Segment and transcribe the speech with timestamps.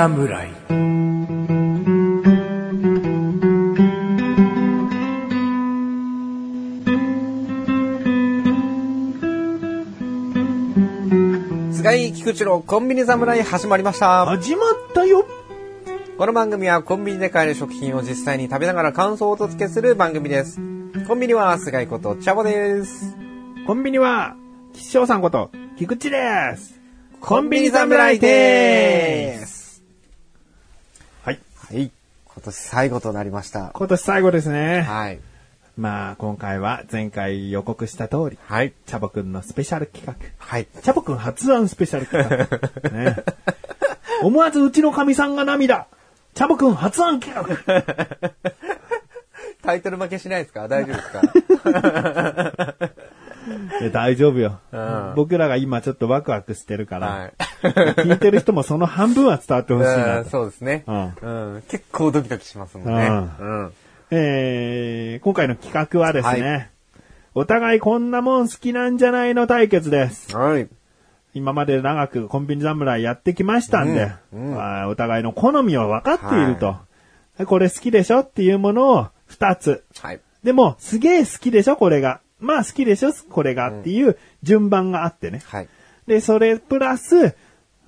[0.00, 0.48] 侍
[11.72, 14.24] 菅井菊池のコンビニ侍始まりました。
[14.24, 15.26] 始まったよ
[16.16, 20.62] この番組はコンビニで買える食品を実際に食べながら感想をお届けする番組です。
[21.06, 23.14] コンビニは菅井ことチャボです。
[23.66, 24.34] コンビニは、
[24.72, 26.80] 吉祥さんこと、菊池です
[27.20, 29.59] コンビニ侍でーす
[31.70, 31.78] はい。
[31.78, 31.90] はい。
[32.26, 33.70] 今年最後となりました。
[33.74, 34.82] 今年最後ですね。
[34.82, 35.20] はい。
[35.76, 38.72] まあ、今回は前回予告した通り、はい。
[38.86, 40.14] チャボくんのスペシャル企画。
[40.38, 40.66] はい。
[40.82, 42.48] チャボくん発案スペシャル企
[42.82, 42.90] 画。
[42.90, 43.16] ね。
[44.22, 45.86] 思わずうちの神さんが涙
[46.34, 47.44] チャボくん発案企画
[49.62, 50.68] タイトル負けしないですか？
[50.68, 51.10] 大丈夫です
[51.72, 52.89] か？
[53.92, 57.32] 大丈夫よ、うん僕らが今ちょっとワクワクしてるから、はい。
[57.62, 60.24] 聞いてる人もその半分は伝わってほしいな。
[60.24, 60.84] そうですね。
[60.86, 61.04] うん
[61.54, 61.62] うん。
[61.68, 63.08] 結構ドキドキしますもんね。
[63.40, 63.72] ううん。
[64.10, 66.70] えー、今回の企画はですね、はい
[67.32, 70.36] お互いこんなもん好きなんじゃないの対決です。
[70.36, 70.68] はい。
[71.32, 76.76] 今まで長くコンビニ侍やってきましたんで、うんうんまあお互いの好みを分かっていると。
[77.46, 79.84] これ好きでしょっていうものを2つ。
[80.00, 80.20] はい。
[80.42, 82.20] でも、すげえ好きでしょこれが。
[82.40, 83.12] まあ好きでしょ？
[83.28, 85.42] これがっていう順番があってね。
[85.46, 85.68] はい。
[86.06, 87.34] で、それプラス、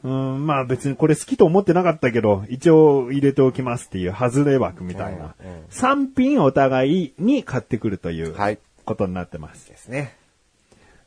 [0.05, 5.34] うん、まあ別にこれ好きと思ってなかったけど、一応入れておきますっていう外れ枠みたいな。
[5.42, 8.58] うんうん3品お互いに買ってくるというはい。
[8.84, 9.69] ことになってます。
[9.69, 10.17] ですね。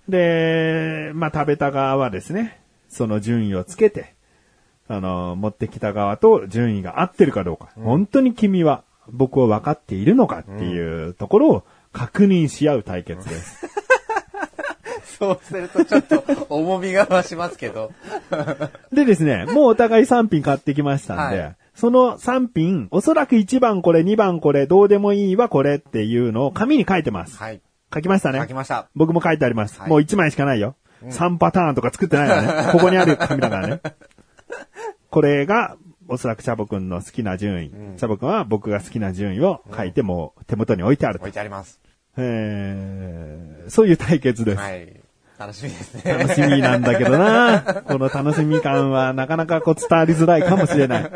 [0.08, 4.16] で、まあ食べた側はですね、その順位をつけて、
[4.88, 11.64] あの、持ってきた側と順位が合ってるかどうか、本当に君は僕を分かっているのかっていうところを
[11.96, 13.66] 確認し合う対決です。
[15.18, 17.94] そうするとちょっと重みが増しますけど。
[18.92, 27.38] でですね、もうお互い3品買ってきましたんで、はいその3品、おそらく1番これ、2番これ、どうでもいいわこれっていうのを紙に書いてます。
[27.38, 27.62] はい。
[27.94, 28.40] 書きましたね。
[28.40, 28.88] 書きました。
[28.96, 29.80] 僕も書いてあります。
[29.82, 30.78] はいもう1枚しかないよ。
[31.04, 32.72] 3パターンとか作ってないからね。
[32.72, 33.82] ここにある紙だからね。
[35.10, 35.76] これが、
[36.08, 37.72] おそらくチャボくんの好きな順位。
[37.98, 41.24] チャボくんは僕が好きな順位を書いてもう手元に置いてあると。
[41.24, 41.82] 置いてあります。
[42.18, 44.58] えー、そういう対決です。
[44.58, 44.94] はい。
[45.38, 46.14] 楽しみですね。
[46.14, 47.62] 楽しみなんだけどな。
[47.88, 51.12] この楽しみ感はなかなかこう伝わりづらいかもしれない。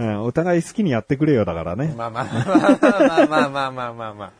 [0.00, 1.92] うん、お互い好きにやってくれよだからね。
[1.96, 4.30] まあまあまあまあまあまあまあまあまあ。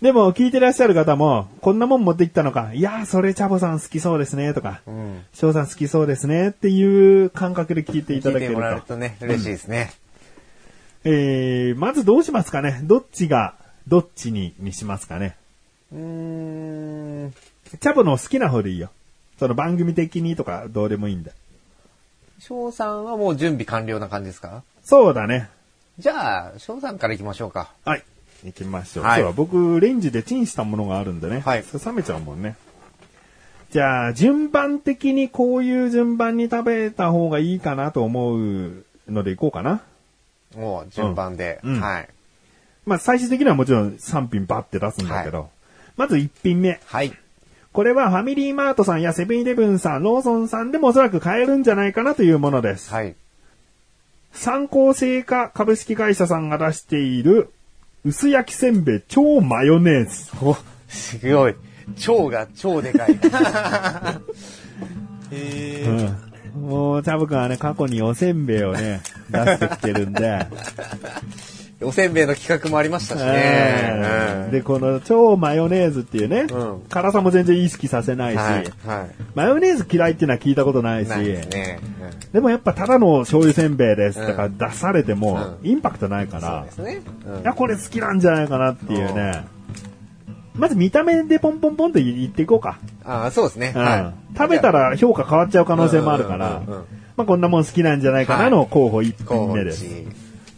[0.00, 2.70] でも聞いてらっしゃる方も、こんなもん持ってきたのか。
[2.72, 4.80] いやー、それチャボさん好きそうですね、とか。
[4.86, 5.22] うん。
[5.34, 8.88] 翔さん好きそうですね、っていう感覚で聞いていただける聞いてもらえると。
[8.88, 9.92] とね、嬉しいですね。
[11.04, 13.54] えー、まずどうしますかねどっちが、
[13.88, 15.36] どっちに、にしますかね？
[15.92, 17.34] うーん。
[17.80, 18.90] チャボの好きな方でいいよ。
[19.38, 21.32] その番組的にとかどうでもいいんだ。
[22.38, 24.62] 翔さんはもう準備完了な感じですか？
[24.84, 25.48] そうだね。
[25.98, 27.72] じゃあ、翔さんから行きましょうか。
[27.84, 28.04] はい。
[28.44, 29.04] 行きましょう。
[29.04, 31.40] はいそうだ僕、レンジでチンしたものがあるんでね。
[31.40, 32.56] はいそれ冷めちゃうもんね。
[33.70, 39.82] じゃあ、順番的にこういう順番に食べた方がいいかなと思うのでいこうかな。
[40.56, 41.60] もう順番で。
[41.62, 42.08] うんうんはい。
[42.84, 45.42] まあ、最終的にはもちろん3品バッて出すんだけど。
[45.42, 45.46] は
[45.96, 46.80] まず1品目。
[46.86, 47.12] はい。
[47.72, 52.92] これはファミリーマートさんやセブンイレブンさん、ローソンさんでもおそらく買えるんじゃないかなというものです。
[52.92, 53.14] はい。
[54.32, 57.50] 参考製菓株式会社さんが出している
[58.04, 60.30] 薄焼きせんべい超マヨネーズ。
[60.42, 60.56] お、
[60.88, 61.54] すごい。
[62.08, 63.12] 腸が超でかい。
[65.30, 66.68] へ ーうん。
[66.70, 69.00] もう、チャブくんはね、過去におせんべいをね、
[69.30, 70.46] 出してきてるんで。
[71.82, 74.50] おせんべいの企画もありましたしえね。
[74.52, 78.64] で、この超マヨネーズっていうね、うん辛さも全然意識させないし、はい。
[78.86, 81.06] はマヨネーズ嫌いっていうのは聞いたことないい。
[81.06, 81.78] し、ないですね。
[82.32, 86.66] でもやっぱただの醤油せんべいですとか出されても、うんインパクトないから。
[86.78, 89.44] うんいや、これ好きなんじゃないかなっていうね。
[90.54, 92.78] まず見た目でポンポンポンって言っていこうか。
[93.04, 93.72] あそうですね。
[93.74, 96.84] うんは食べたら評価変わっちゃう可能性もあるから、うんうんうんうん
[97.14, 99.12] まあこんなもん好きなんじゃないかなの候補1い。
[99.24, 99.84] 候補品目です。
[99.84, 100.06] 地。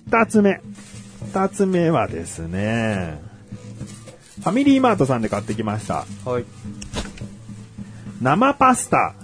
[0.07, 0.61] 二つ目。
[1.33, 3.21] 二つ目はですね、
[4.43, 6.05] ファミリーマートさんで買ってきました。
[6.25, 6.45] はい。
[8.21, 9.15] 生パスタ。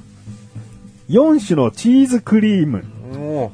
[1.08, 2.84] 4種のチーズクリーム。
[3.12, 3.52] も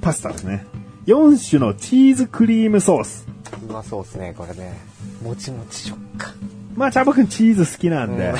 [0.00, 0.64] パスタですね。
[1.06, 3.26] 4種のチーズクリームソース。
[3.62, 4.78] う、うまそうですね、これね。
[5.22, 6.34] もちもち食感。
[6.76, 8.30] まあ、チャボくんチーズ好きなんで。
[8.30, 8.36] うん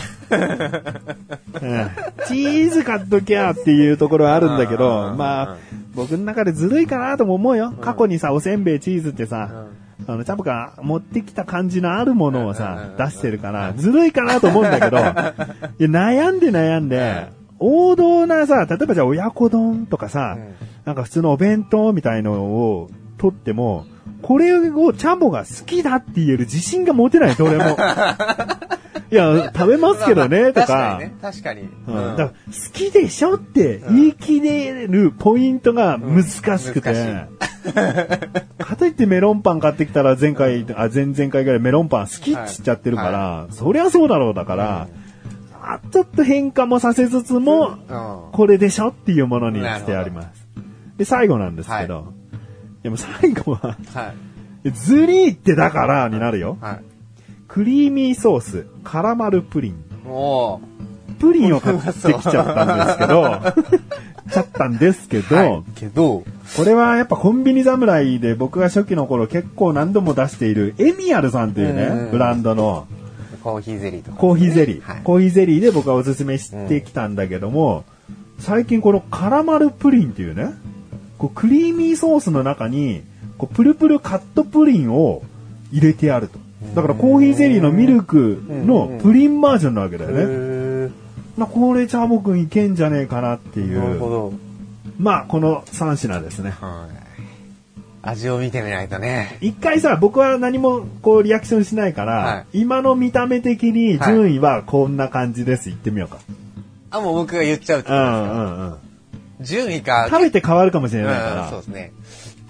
[2.26, 5.56] チーズ買っときゃっていうところはあるんだけうんうんど、うんまあ、
[5.96, 7.72] 僕の中でずるいかなとも思うよ。
[7.80, 9.66] 過去にさ、おせんべい、チーズってさ、
[10.06, 15.12] あの、チャボが持ってきた感じのあるものをさ、出してるから、ずるいかなと思うんだけど、 いや
[15.88, 17.28] 悩んで悩んで、
[17.58, 20.54] 王道なさ、例えばじゃあ親子丼とかさ、うん。
[20.84, 23.86] なんか普通のお弁当みたいのを取っても、
[24.22, 27.64] これをチャボが好きだって言える自信が持てない、どれも。
[29.10, 31.00] いや、食べますけどね、と確かかに。
[31.00, 31.14] ね。
[31.22, 31.60] 確かに。
[31.62, 32.34] うんだから好
[32.72, 36.24] きでしょって言い切れるポイントが難
[36.58, 36.90] しくて。
[36.90, 37.28] うん
[38.58, 44.88] かといってメロンパン買ってきたら前回、あ、前々回ぐらいメロンパン好きっつっちゃってるから、そりゃそうだろうだから、
[45.52, 48.32] あちょっと変化もさせつつも、うん。
[48.32, 50.46] これでしょっていうものにしてあります。
[50.96, 52.12] で、最後なんですけど、
[52.82, 54.12] でも最後は、は
[54.64, 54.70] い。
[54.70, 56.56] ズリーってだからになるよ。
[56.60, 56.95] はい。
[57.48, 59.74] クリーミーソース、カラマルプリン。
[60.04, 60.60] も
[61.18, 63.40] プリンを買ってきちゃったんですけど、
[64.30, 66.24] ちゃったんですけう、ど、はいけど、
[66.56, 72.86] これはやっぱコンビニ侍で僕が初期の頃結構何度も出しているエミアルさんといううんうんね、ブランドの
[73.42, 74.18] コーヒーゼリーとか。
[74.18, 74.80] コーヒーゼリー。
[74.82, 77.84] はいコーヒーゼリーで僕はおすすめしてきたんだけども、
[78.38, 80.52] 最近このカラマルプリンっていうね、
[81.16, 83.02] こうクリーミーソースの中に、
[83.38, 85.22] こうプルプルカットプリンを
[85.72, 86.45] 入れてあると。
[86.74, 90.16] だからコーヒーゼリーのミルクのプリンバージョンなわけだよね。
[90.22, 90.90] へ
[91.38, 94.10] なこれチャーボくんいけんじゃねえかなっていーなるほう。
[94.10, 94.32] ど。
[94.98, 96.50] まあこの3品ですね。
[96.50, 96.96] はい。
[98.02, 99.36] 味を見てみないとね。
[99.40, 105.68] 一回さ、僕は何もこうリアクションしないから、はい今の見た目的に順位はこんな感じです。
[105.70, 106.18] 言ってみようか。
[106.90, 108.20] あ、もう僕が言っちゃうってうことですか？
[108.22, 108.76] んうんうん。
[109.44, 110.06] 順位か。
[110.08, 111.48] 食べて変わるかもしれうんないから。
[111.50, 111.92] そうですね。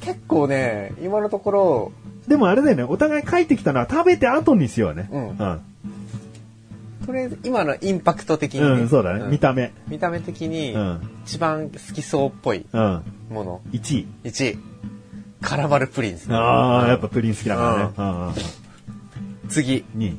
[0.03, 1.93] 結構ね、今のところ、
[2.29, 5.09] でもあれだよね、お互い書いてきたのは食べて後にしようね。
[5.13, 5.61] うんうん。
[7.07, 9.27] とりあえず今のインパクト的にね、うん、そうだね。
[9.27, 9.73] ん見た目。
[9.87, 11.01] 見た目的にうん。
[11.25, 13.03] 一番好きそうっぽいうん。
[13.31, 13.61] もの。
[13.73, 14.07] 1位。
[14.25, 14.59] 1位。
[15.41, 16.35] カラマルプリンですね。
[16.35, 17.95] ああ、やっぱプリン好きだからね。
[17.97, 18.35] うんうんうん。
[19.49, 20.17] 次、2位。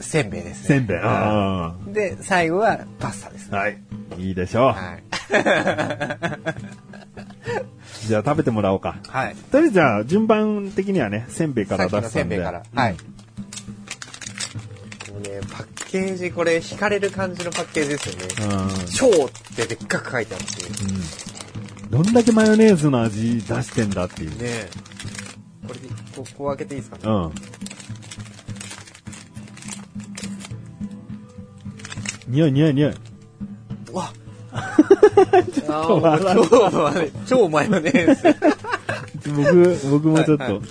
[0.00, 0.68] せんべいですね。
[0.68, 1.92] せんべい。
[1.92, 3.56] で、最後はパスタですあ。
[3.56, 3.58] ね。
[3.60, 3.78] はい。
[4.18, 4.64] いいでしょう。
[4.68, 5.02] はい。
[8.06, 8.96] じゃあ食べてもらおうか。
[9.08, 9.36] はい。
[9.50, 12.08] とりあえずじゃあ順番的にはね、せんべいから出したんで。
[12.10, 12.62] せんべいから。
[12.74, 12.92] はい。
[12.92, 12.98] も
[15.18, 18.24] うね、パッケージ、これ、惹かれる感じのパッケージですよね。
[18.56, 18.86] うん。
[18.86, 20.46] 超ってでっかく書いてあって。
[21.90, 24.30] どんだけマヨネーズの味出してんだっていう。
[24.30, 24.68] ねえ。
[25.68, 26.96] これで、ここう開けていいですか？
[26.96, 27.02] ね。
[27.04, 27.32] うん。
[32.28, 32.94] 匂い匂い匂い。
[33.92, 34.12] うわ
[34.52, 38.36] あーもう超マヨネ超マヨネーズ。
[39.30, 40.62] 僕、僕もちょっと。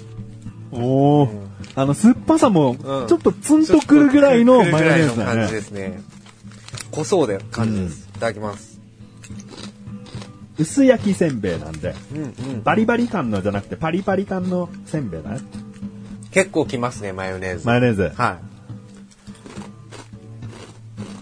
[0.72, 1.30] おお、
[1.76, 5.62] あの、酸っぱさも、うんちょっとツンとくるぐらいのマヨネーズだくるぐらいの感じでね。
[5.62, 6.02] すね。
[6.92, 8.10] 濃そうで感じです。
[8.16, 8.80] いただきます。
[10.58, 12.64] 薄焼きせんべいなんで、うんうん。
[12.64, 15.40] バリバリ感のじゃなくてパリパリ感のせんべいだね。
[16.32, 17.66] 結構きますね、マヨネーズ。
[17.68, 18.12] マヨネーズ。
[18.16, 18.38] は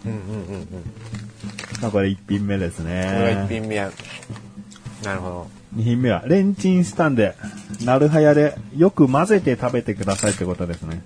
[0.06, 0.08] い。
[0.08, 0.68] うんうんうんうん。
[1.82, 3.48] まあこれ1品目ですこれが一ね。
[3.50, 3.92] 品目や。
[5.04, 5.48] なるほど。
[5.78, 7.36] 2品目は、レンチンしたんで、
[7.86, 11.02] なるはやでよく混ぜて食べてくださいってことですね。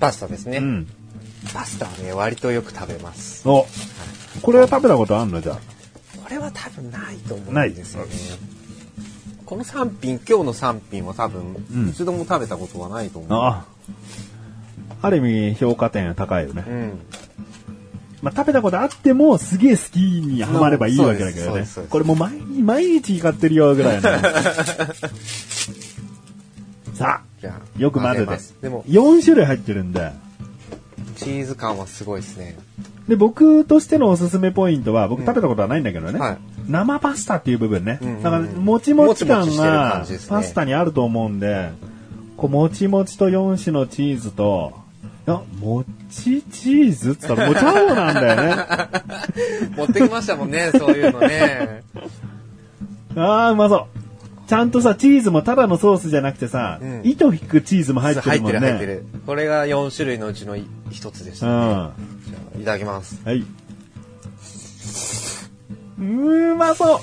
[0.00, 0.58] パスタですね。
[0.58, 0.86] うん。
[1.54, 3.48] パスタはね、割とよく食べます。
[3.48, 3.66] お、
[4.42, 5.58] これは食べたことあんのじゃあ？
[6.22, 8.10] これは多分ないと思うんないですよね。
[9.46, 13.30] この3品、今日の3品は多分、うん一度も食べたことはないと思う。
[13.32, 13.64] あ
[15.02, 16.64] ある意味評価点高いよね。
[16.66, 17.00] うん。
[18.22, 24.02] まあ、食べたことあっても、すげえ好きにハマればいいわけだけどねこれもう毎日、毎日買ってるよぐらいの。
[26.94, 28.38] さあ、あ、よく混ぜて。
[28.62, 30.12] でも、4種類入ってるんで。
[31.16, 32.56] チーズ感はすごいですね。
[33.08, 36.18] で、僕としてのおすすめポイントは、僕食べたことはないんだけどね。
[36.18, 36.38] はい
[36.68, 37.98] 生パスタっていう部分ね。
[38.00, 41.72] うんうんうんだから、もちもち感がパスタにあると思うんで、
[42.36, 44.81] こう、もちもちと4種のチーズと、い
[45.26, 48.64] や、もちチーズって言ったら、もちゃなんだよね。
[49.76, 51.82] 持ってきましたもんね、そういうのね。
[53.16, 54.02] ああ、うまそう。
[54.48, 58.68] ちゃんとさ、チーズもただのソースじゃなくてさ、うん糸引くチーズも入って入ってるもんね。
[58.70, 59.06] る入ってる。
[59.26, 60.56] これが4種類のうちの
[60.90, 61.52] 一つでした、ね。
[61.52, 61.58] うん。
[61.66, 61.88] じゃ
[62.56, 63.20] あいただきます。
[63.24, 63.44] はい。
[65.98, 67.00] うまそ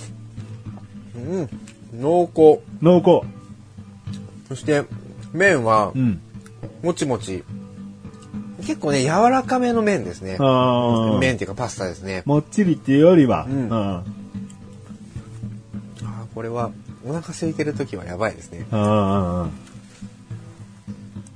[1.15, 1.49] ううん。
[1.99, 2.61] 濃厚。
[2.81, 3.27] 濃厚。
[4.49, 4.83] そして、
[5.31, 6.19] 麺はう、ん。
[6.83, 7.43] もちもち。
[8.69, 10.37] 結構ね、柔らかめの麺ですね。
[10.39, 11.17] ああ。
[11.17, 12.21] 麺っていうかパスタですね。
[12.25, 13.73] もっちりっていうよりは、うんうん。
[13.73, 16.69] あーこれは、
[17.03, 18.67] お腹空いてる時はやばいですね。
[18.71, 19.51] うんうんうん。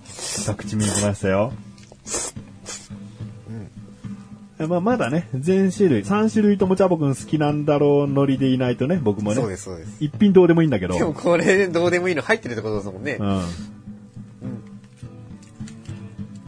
[0.06, 1.54] 一口目いきましたよ。
[4.60, 9.38] まあ、まだね、全種類、3種類ともチャボくん好きなんだろうノリでいないとね、僕もね。
[9.38, 9.98] そうです、そうです。
[10.00, 10.94] 一品どうでもいいんだけど。
[10.94, 13.18] でもこれ、どうでもいいの入ってるってことですもんね。
[13.20, 13.42] うん。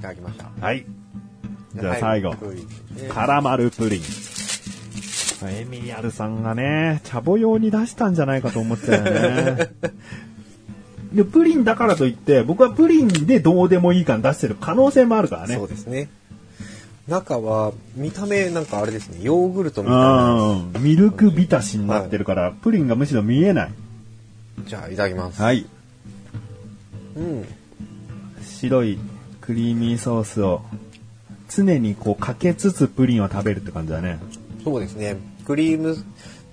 [0.06, 0.66] いただきました。
[0.66, 0.86] はい。
[1.76, 2.30] じゃあ最後。
[2.30, 2.38] はい
[3.10, 4.02] カラマルプリン。
[5.50, 9.70] エミリアルさんがね、チャボ用に出したんじゃないかと思ったよね。
[11.14, 15.56] で、プリンだからといって、僕はプリンでどうでもいい感出してる可能性もあるからね。
[15.56, 16.10] そうですね。
[17.08, 20.34] 中は、見た目なんかあれですね、ヨーグルトみたいな。
[20.34, 20.84] うん。
[20.84, 23.72] ミルク浸しになってるから、プリンがむしろ見えない。
[24.66, 25.42] じゃあ、いただきます。
[25.42, 25.66] はい。
[27.18, 27.46] うん。
[28.42, 28.98] 白い
[29.46, 30.62] クリーミーソースを
[31.50, 34.20] 常にこうかけつつプリンを食べるって感じだね。
[34.64, 35.18] そうですね。
[35.46, 35.96] クリーム、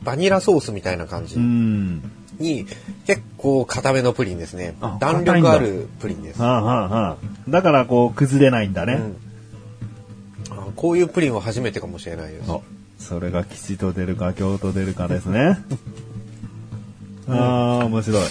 [0.02, 2.02] バニラソースみたいな感じうん。
[2.38, 2.66] に、
[3.06, 4.98] 結構固めのプリンですねあ。
[5.00, 6.42] 弾力あるプリンです。
[6.42, 7.16] はあはあはあ。
[7.48, 8.94] だからこう崩れないんだね。
[8.94, 9.16] うん
[10.50, 12.50] あこういうプリンは初めてかもしれないです。
[12.50, 12.62] お
[12.98, 15.58] それが吉と出るか京と出るかですね。
[17.28, 18.22] ああ、面白い。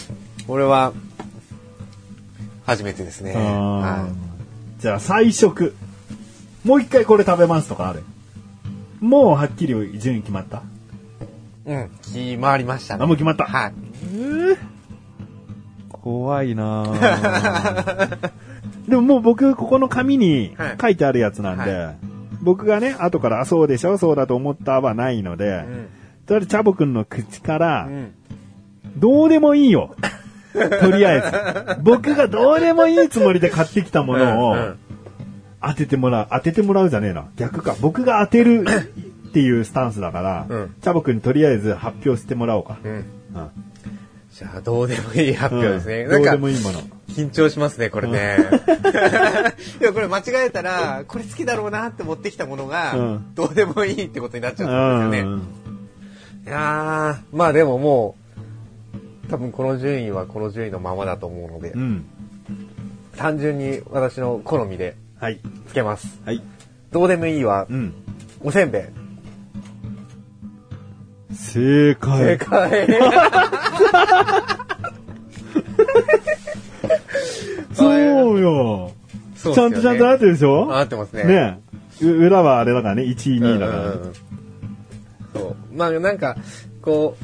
[0.45, 0.93] これは、
[2.65, 3.33] 初めてですね。
[3.35, 4.30] あはー
[4.81, 5.75] じゃあ最食。
[6.65, 8.03] もう一回これ食べますとかある？
[8.99, 10.57] もうはっきり順位決まった？
[10.57, 10.61] い。
[11.73, 13.03] うん、決まりましたね。
[13.03, 13.45] あ、もう決まった。
[13.45, 13.73] はい。
[15.89, 18.31] 怖いなぁ
[18.89, 21.93] でももう僕、ここの紙にはい書いてあるやつなんで、は
[22.41, 23.99] 僕がね、後から、あ、そうでしょ？
[23.99, 25.87] そうだと思ったはないので、うん。
[26.25, 28.11] とりあえずチャボくんの口から、うん。
[28.97, 29.95] どうでもいいよ。
[30.81, 31.21] とりあえ
[31.75, 31.81] ず。
[31.81, 34.55] 僕がどうでもいいつもりで買ってきたものを
[35.61, 36.27] 当ててもらう。
[36.31, 37.25] 当ててもらうじゃねえな。
[37.35, 37.75] 逆か。
[37.79, 38.65] 僕が当てる
[39.29, 42.77] っていうスタンスだから、うんチャボくんにとりあえず発表してもらおうか。
[42.83, 42.91] うん。
[42.91, 43.05] うん
[44.33, 46.03] じゃあ、どうでもいい発表ですね。
[46.03, 46.79] うんどうなんか、でもいいもの。
[47.09, 48.37] 緊張しますね、これね。
[49.81, 55.41] いや、 これ間違えたら、これ好きだろうなって持ってきたものが、うんどうでもいいってことになっちゃうんうんですよね。
[56.47, 58.20] いやー、まあでももう、
[59.31, 62.05] 多分この順位はこの順位のままだと思うので、うん。
[63.15, 65.39] 単純に私の好みではい。
[65.69, 66.19] つけます。
[66.25, 66.43] はい。
[66.91, 67.93] どうでもいいはう、ん。
[68.41, 68.79] おせんべ
[71.31, 71.33] い。
[71.33, 72.37] 正解。
[72.37, 72.87] 正解。
[77.73, 78.91] そうよ。
[79.35, 80.75] そうちゃんとちゃんとなってるでしょ？
[80.77, 81.23] 合ってますね。
[81.23, 81.61] ね
[82.01, 83.79] 裏はあれだからね、1位、2位だから。
[83.79, 84.13] うんうんうん
[85.33, 85.55] そう。
[85.73, 86.35] まあなんか、
[86.81, 87.15] こ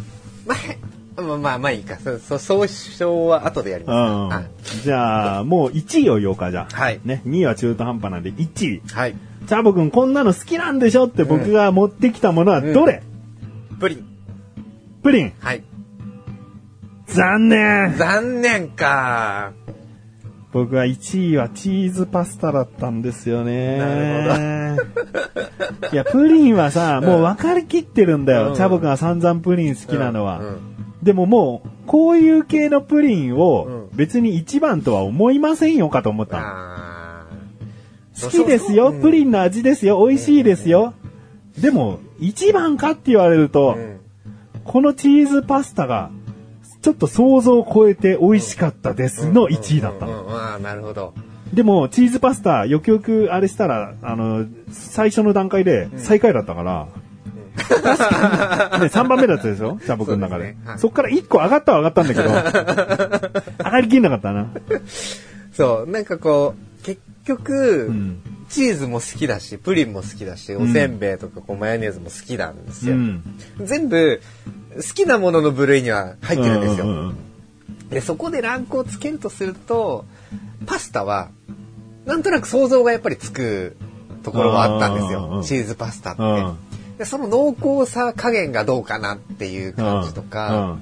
[0.45, 0.75] う、まあ、まあ
[1.17, 1.97] まあまあいいか。
[1.97, 4.35] そそ総称は後でやります。
[4.35, 4.81] はいうん。
[4.83, 6.75] じゃあ、もう1位を言おうか、じゃあ。
[6.75, 8.81] はいね、2位は中途半端なんで、1位。
[8.93, 9.15] はい。
[9.47, 11.07] チャボくんこんなの好きなんでしょ？
[11.07, 13.01] って僕が持ってきたものはどれ、
[13.79, 14.05] プリン。
[15.01, 15.33] プリン。
[15.39, 15.63] はい。
[17.07, 19.53] 残念残念か。
[20.51, 23.77] 僕は1位はチーズパスタだったんですよね。
[23.77, 25.93] なるほど。
[25.93, 28.49] いや、プリンはさ、もう分かりきってるんだよ。
[28.49, 30.39] うんチャボくんが散々プリン好きなのは。
[30.39, 33.97] うんでももう、こういう系のプリンをうん。
[33.97, 36.67] 別に一番とは思いませんよかと思ったの。
[38.21, 40.93] 好きですよ、プリンの味ですよ、美味しいですよ。
[41.59, 43.99] でも、一番かって言われると、うん。
[44.63, 46.11] このチーズパスタが、
[46.81, 50.59] ちょっと想像を超えて美味しかったですの1位だったの。
[50.59, 51.13] なるほど。
[51.53, 56.87] でも、チーズパスタ、よくよくあれしたら、あの、最初の段階で最下位だったから、
[57.57, 59.79] 確かに、ね、3番目だったでしょ？
[59.83, 60.53] チャボくんの中で。
[60.53, 62.29] そねはいそっから1個上がったは上がったんだけど、
[63.65, 64.47] 上がりきんなかったな。
[65.53, 68.21] そう、なんかこう、結局、うん。
[68.49, 72.95] チーズも好きだし、プリンも好きだし、おせんべいとかこうマヨネーズも好きなんですよ。
[72.95, 73.21] うん。
[73.61, 74.21] 全部、
[74.77, 76.85] 好きなものの部類には入ってるんですよ。
[76.85, 77.17] ううんうん
[77.89, 80.05] で、そこでランクをつけるとすると、
[80.65, 81.29] パスタは、
[82.05, 83.77] なんとなく想像がやっぱりつく
[84.23, 85.13] ところはあったんです。
[85.13, 86.21] よチーズパスタって。
[86.97, 90.79] うんでその濃厚さ加減がどうかなっていう感じとか、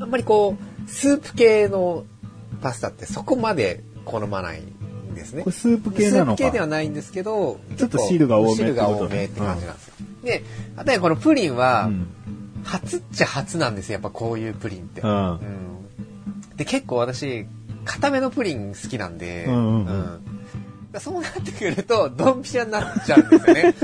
[0.00, 2.04] あんまりこう、スープ系の
[2.60, 5.42] パスタってそこまで好まないんですね。
[5.44, 5.56] これ。
[5.56, 6.36] スープ系なのか。
[6.36, 9.94] スープ系ではないんですけど、ちょっと汁が多め汁が多めって感じなんですよ。
[10.24, 10.42] で、
[10.76, 12.06] あとはこのプリンは、うん。
[12.64, 15.00] 初っちゃ初なんですよ、やっぱこういうプリンって。
[15.00, 15.30] うん。
[15.30, 15.40] うん。
[16.56, 17.46] で、結構私、
[17.84, 19.86] 固めのプリン好きなんで、うんうん。
[19.86, 20.27] うん
[20.98, 23.74] そうなってくると、ドンピシャになっちゃうんですよね。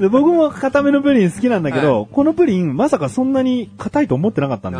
[0.00, 4.78] で僕も固めのプリン好きなんだけど、このプリンまさかそんなに硬いと思ってなかったんだ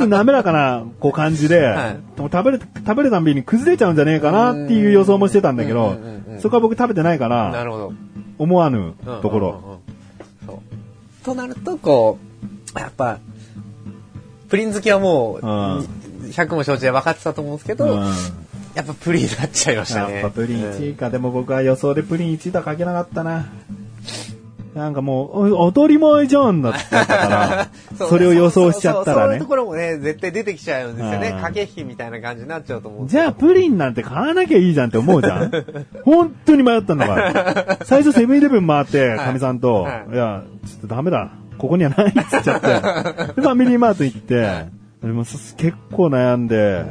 [0.00, 0.06] よ。
[0.06, 2.16] 滑らかなこう感じで、はい。
[2.16, 5.96] でも食べる、食べるたんびに崩れちゃうんじゃねえかなっていう予想もしてたんだけど
[6.40, 7.92] そこは僕食べてないかーなら、るほど。
[8.38, 9.48] 思わぬところ。
[9.48, 9.78] うんうんうんうん。
[10.46, 11.24] そう。
[11.24, 12.18] となると、こ
[12.76, 13.18] う、やっぱ、
[14.48, 15.78] プリン好きはもう、うん。
[16.28, 18.12] 100も承知で分かってたと思うんですけど、うん
[18.74, 20.14] やっぱプリンになっちゃいましたね。
[20.14, 21.10] やっぱプリン1位か。
[21.10, 23.46] でも僕は予想でプリン1位とは書けなかったな。
[24.74, 27.68] なんかもう、お当たり前じゃんだって言ったから、
[28.08, 29.46] それを予想しちゃったらねそうそうそういうと。
[29.46, 31.28] ころもね、絶対出てきちゃうんですよね。
[31.34, 35.50] うん駆け引きみたいな感じになっちゃうと思うじゃあ、プリンなんて買わなきゃいいじゃんって思うじゃん
[36.04, 37.78] 本当に迷ったんだから。
[37.84, 41.32] 最初セブンイレブン回って、かみさんと、はいいや、ちょっとダメだ。
[41.58, 42.66] ここにはないっつっちゃって。
[42.68, 44.64] で、ファミリーマート行って、
[45.02, 46.84] でもす結構悩んで、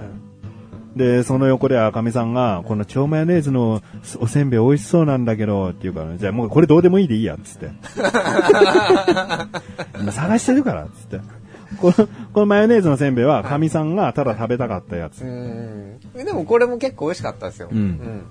[0.96, 3.82] で、その横で赤みさんが、この超マヨネーズの
[4.20, 7.72] おせんべい美味しそうなんだけど、って言うから、じゃあもうこれどうでもいいでいいや、つって。
[10.00, 11.20] 今探してるから、つって。
[11.78, 15.22] この、このマヨネーズのせんべいは、かみさんがただ食べたかったやつ。
[15.22, 16.00] うん。
[16.14, 17.70] でもこれも結構美味しかったですよ。
[17.72, 18.24] うん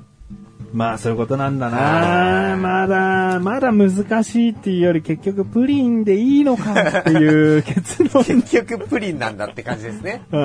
[0.73, 8.23] まあそういうことなんだなまだ、まだ難しいっていうより結局プリンでいいのかっていう結論。
[8.23, 10.23] 結局プリンなんだって感じですね。
[10.31, 10.45] うんう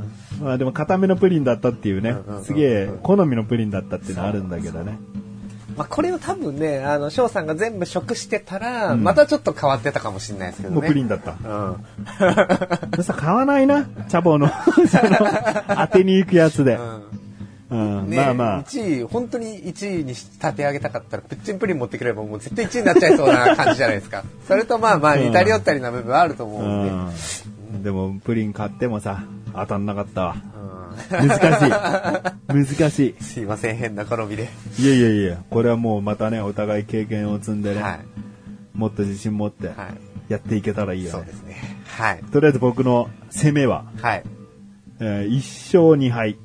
[0.00, 0.12] ん。
[0.42, 4.98] まあでも固めのプリンだったっていうねすげえ好みのプリンだったっていうのはあるんだけどね。
[5.76, 10.80] まあこれを多分ね、あの、翔さんが全部食してたら、うんまたちょっと変わってたかもしれないですけどね。
[10.80, 11.30] もうプリンだった。
[11.32, 11.76] うん。
[12.96, 14.48] そしたら買わないな、チャボの、
[14.86, 15.18] その、
[15.68, 16.74] 当てに行くやつで。
[16.74, 17.02] うん
[17.72, 18.62] うん、ねまあまあ。
[18.64, 24.24] 1位、本当に1位に立て上げたかったら、プッチンプリン持ってくればもう絶対1位になっちゃいそうな感じじゃないですか。
[24.46, 26.90] それとまあまあ似たり寄ったりな部分はあると思うんで。
[26.90, 26.94] う
[27.48, 27.51] ん。
[27.82, 29.24] でもプリン買ってもさ、
[29.54, 30.36] 当たんなかったわ。
[30.56, 30.72] うん
[31.10, 31.70] 難しい。
[32.78, 33.22] 難しい。
[33.22, 34.48] すいません、変な好みで。
[34.78, 37.98] いやいやいや、これはもうまたね、お互い経験を積んでね、はい。
[38.74, 39.76] もっと自信持ってはい。
[40.32, 41.10] やっていけたらいいよね。
[41.12, 41.56] そうですね。
[41.86, 42.22] はい。
[42.30, 44.22] とりあえず僕の攻めは、はい。
[45.00, 46.36] え1勝2敗。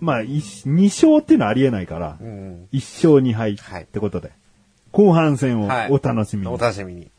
[0.00, 2.68] まあ、2勝っていうのはありえないからう、ん。
[2.72, 4.32] 1勝2敗はいってことで、
[4.92, 6.48] 後半戦をはいお楽しみに。
[6.48, 7.10] お楽しみに。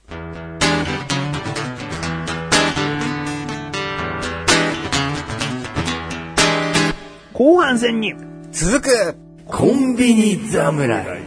[7.37, 8.13] 後半戦に、
[8.53, 11.21] 続くコンビニ侍。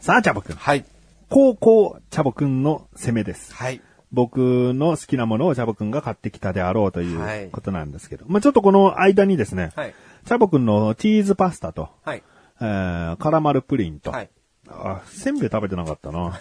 [0.00, 0.56] さあ、チャボくん。
[0.56, 0.86] はい。
[1.28, 3.52] 高校チャボくんの攻めです。
[3.52, 3.82] はい。
[4.10, 8.24] 僕の好きなものをチャボくんが買ってきたであろうといはいうことなんですけど。
[8.26, 9.94] まあちょっとこの間にですね、はい。
[10.24, 12.22] チャボくんのチーズパスタと、はい。
[12.62, 14.30] えー、カラマルプリンと、はい。
[14.70, 16.40] あ、せんべい食べてなかったな。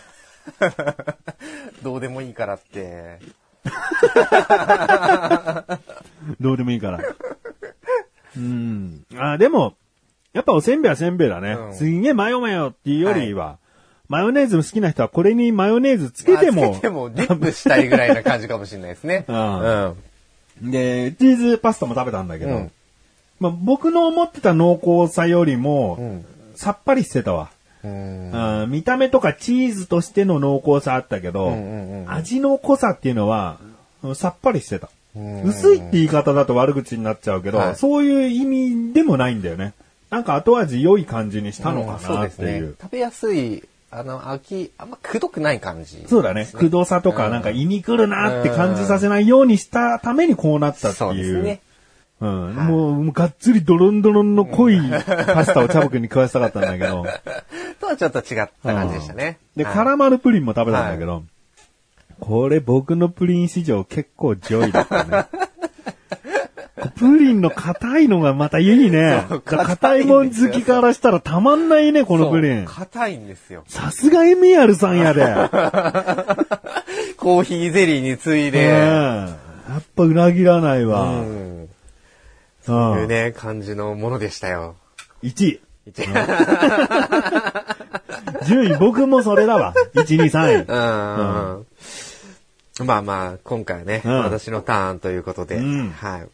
[1.84, 3.20] どうでもいいからって。
[6.40, 7.02] どうでもいいから。
[8.38, 9.06] うん。
[9.18, 9.76] あ、でも、
[10.34, 11.54] やっぱおせんべいはせんべいだね。
[11.54, 13.58] うんすんげえマヨマヨっていうよりは、
[14.08, 19.24] マヨネーズ好きな人はこれにマヨネーズつけてあもつけてもディップしたいぐらいな感じかもしれないですね。
[19.30, 19.96] うん
[20.62, 20.72] うん。
[20.72, 22.72] で、チーズパスタも食べたんだけど、うん
[23.40, 27.50] まあ、僕の思ってた濃厚さよりも、うんさっぱりしてたわ、
[28.68, 33.58] 見た目とかチーズとしての濃厚さあったけど、うんうんうん味の濃さっていうのは、
[34.04, 34.90] うんさっぱりしてた。
[35.16, 39.74] うん薄いって言い方だと悪口になっちゃうけど、はいそういう意味でもないんだよね。
[40.10, 42.76] なんか後味良い感じにしたのかなっていう。。
[42.82, 46.48] 食べやすい、あの、秋、あんまくどくない感じ、そうだね。
[46.54, 51.44] くどさとかうんなんか胃に来るなって感じさせないようにしたためにこうなったってそうですいう。
[51.44, 51.62] ね。
[52.20, 52.56] うん。
[52.56, 57.06] もう、もうがっつりドロンドロンの濃いパスタをチャボくんに食わせたかったんだけど。
[57.80, 59.40] とはちょっと違った感じでしたね。
[59.56, 61.24] で、はいカラマルプリンも食べたんだけど、
[62.22, 65.26] これ僕のプリン史上結構上位だったね。
[66.96, 69.26] プリンの硬いのがまたいいね。
[69.46, 72.66] 硬いもん好きからしたらたまんないね、このプリン。
[72.66, 73.64] 硬いんですよ。
[73.68, 75.24] さすがエミヤルさんやで。
[77.18, 79.28] コーヒーゼリーに次いうんで、や
[79.80, 81.22] っぱ裏切らないわ。
[81.22, 81.68] う。
[82.64, 84.76] そういうね、感じのものでしたよ。
[85.24, 85.62] 1位。
[85.88, 86.04] 一
[88.46, 89.74] 順位 僕もそれだわ。
[89.96, 91.58] 1、2、3位。
[91.58, 91.66] うん。
[92.80, 96.28] まあまあ、今回はね、うん私のターンということで、うんはい。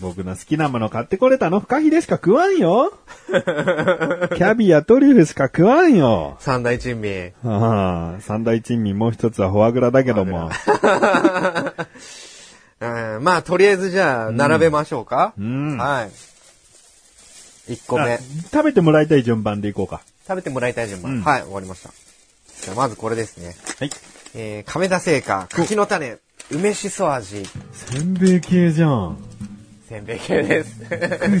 [0.00, 1.60] 僕の好きなもの買ってこれたの？
[1.60, 2.92] フカヒレしか食わんよ。
[3.32, 6.36] キャビア、トリュフしか食わんよ。
[6.40, 7.32] 三大珍味。
[7.44, 10.50] ああ、三大珍味もう一つはフォアグラだけども。
[12.80, 12.86] う
[13.20, 15.32] んまあ、とりあえずじゃあ、並べましょうか。
[15.38, 16.08] うんは
[17.68, 17.72] い。
[17.72, 18.18] 1個あ目。
[18.52, 20.02] 食べてもらいたい順番でいこうか。
[20.28, 21.12] 食べてもらいたい順番。
[21.12, 21.90] うんはい、終わりました。
[22.62, 23.56] じゃあ、まずこれですね。
[23.78, 23.90] はい。
[24.34, 26.18] えー、亀田製菓、柿の種、
[26.50, 29.18] 梅しそ味、せんべい系じゃん。
[29.88, 30.80] せんべい系です。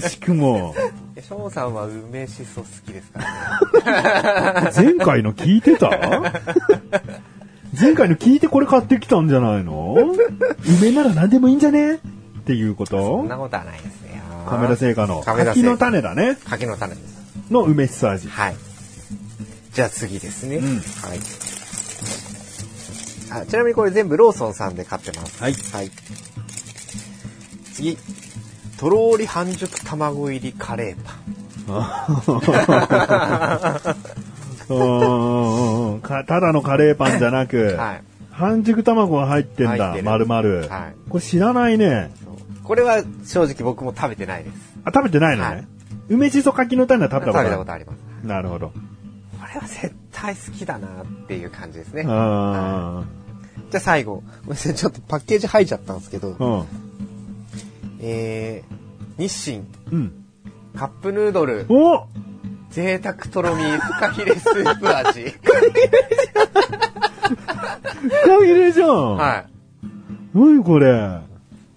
[0.08, 0.74] しくも。
[1.14, 3.20] え翔さんは梅しそ好きですか？
[3.84, 4.70] らね。
[4.74, 5.88] 前回の聞いてた？
[7.80, 9.96] 前回の聞いてこれ買ってきたんじゃないの？
[10.80, 11.94] 梅なら何でもいいんじゃね？
[11.94, 11.98] っ
[12.44, 14.20] ていうこそとんなことはないですね。
[14.48, 16.36] 亀田製菓の柿の種だね。
[16.44, 17.20] 柿の種です。
[17.50, 18.28] の梅しそ味。
[18.28, 18.56] はい。
[19.72, 20.56] じゃあ次ですね。
[20.56, 21.20] うんはい。
[23.30, 25.42] あちなみにこれ全部ローソンさんで買ってます。
[25.42, 25.90] はいはい。
[27.72, 27.96] 次。
[28.78, 31.16] とろーり半熟卵入りカレーパン。
[34.70, 38.02] うんうんうんカかただのカレーパンじゃなく、はい。
[38.30, 40.74] 半熟卵が入ってんだ、入ってる丸々。
[40.74, 42.10] はいこれ知らないね。
[42.64, 44.56] これは正直僕も食べてないです。
[44.84, 45.54] あ、食べてないのね。
[45.56, 45.66] はい
[46.08, 47.50] 梅しそ柿の種は食べたことある？
[47.50, 48.26] 食べたことあります。
[48.26, 48.68] なるほど。
[48.68, 48.74] こ
[49.54, 52.04] れは絶対好きだなっていう感じですね。
[52.08, 53.04] あ
[53.70, 54.16] じゃあ最後。
[54.16, 56.66] ごめんなさい、ちょっとパッケージ入っちゃったんですけど、ーうん。
[58.00, 60.12] えー、日清うん。
[60.76, 62.06] カップヌードルお
[62.70, 65.24] 贅沢とろみフカヒレスープ味。
[65.30, 65.60] フカ
[68.44, 69.16] ヒレじゃん。
[69.16, 69.46] はい。
[70.34, 71.20] 何これ？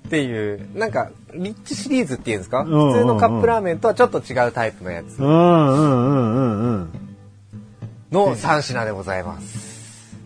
[0.07, 6.89] っていう、なんか、リッチシリーズっていうんですか、んうんうん普通のカップラーメンとはちょっと違うタイプのやつうんうんうんうんうん。
[8.11, 9.72] の3品でございます。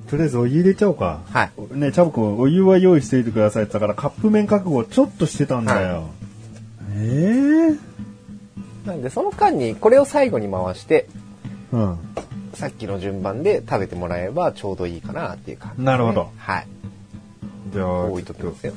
[0.10, 1.22] とりあえずお湯入れちゃおうか。
[1.30, 1.52] はい。
[1.76, 6.10] ね、チャボくん、お湯は用意していてくださいって言ったから、カップ麺覚悟ちょっとしてたんだよ。
[6.96, 7.76] え
[8.86, 11.08] えなんで、その間にこれを最後に回して、
[11.72, 11.98] うん。
[12.54, 16.68] さっきの順番で食べてもらえばちょうどいいかなっていう感じ、なるほどはい。
[17.72, 18.74] じゃあ、置いときますよ。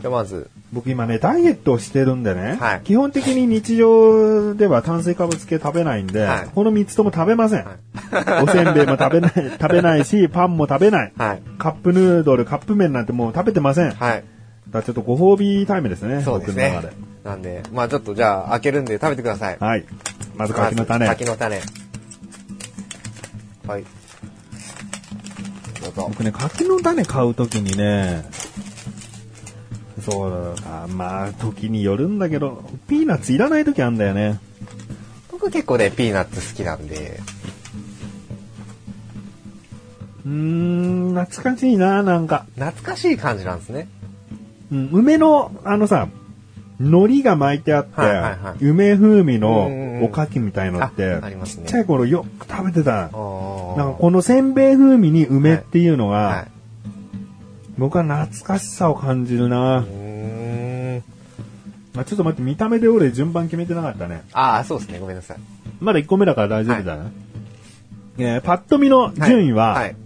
[0.00, 7.64] じゃあまず、僕今ね、ダイエットをしてるんでね、はい基本的に日常では炭水化物系食べないんで、はいこの3つとも食べません。
[7.64, 8.42] はい。
[8.42, 11.12] おせんべいも食べない、 食べないし、パンも食べない。
[11.16, 11.42] はい。
[11.58, 13.90] カップヌードル、カップ麺なんてもう食べてません。
[13.92, 14.24] はい。
[14.72, 17.10] らちょっとご褒美タイムですね、そうですね僕の中で。。
[17.24, 19.58] なんで、まあちょっとじゃあ開けるんで食べてください。
[19.58, 19.84] はい。
[20.36, 21.06] まず柿の種。
[21.06, 21.60] 柿の種。
[23.66, 23.84] はい。
[25.82, 26.06] どうぞ。
[26.08, 28.24] 僕ね、柿の種買うときにね、
[30.00, 34.38] そうだか、まあ、時によるんだけど、ピーナッツいらないときあんだよね。
[35.30, 37.20] 僕結構ね、ピーナッツ好きなんで、
[40.26, 42.46] うーん、懐かしいな、なんか。
[42.56, 43.88] 懐かしい感じなんですね。
[44.70, 46.08] うん、梅の、あのさ、
[46.80, 52.92] 海苔が巻いてあって、はいはいはい梅風味のうんおかきみたいのって、あありますねちっちゃい頃よく食べてた。
[52.92, 56.59] なんかこのせんべい風味に梅っていうのが、はい。
[57.78, 59.84] 僕は懐かしさを感じるな。
[61.96, 64.22] あちょっと待って、見た目で俺順番決めてなかったね。
[64.32, 64.98] ああ、そうですね。
[65.00, 65.38] ごめんなさい。
[65.80, 67.10] まだ1個目だから大丈夫だな。
[68.18, 69.96] えーパッと見の順位は、はい。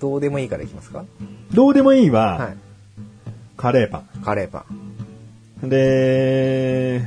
[0.00, 1.04] どうでもいいからいきますか？
[1.52, 2.56] どうでもいいは、はい。
[3.56, 4.64] カレーパカレーパ
[5.62, 5.66] ン。
[5.66, 5.68] ン。
[5.68, 7.02] で、